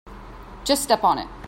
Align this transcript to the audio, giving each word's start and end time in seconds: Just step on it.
Just 0.65 0.81
step 0.81 1.03
on 1.03 1.19
it. 1.19 1.27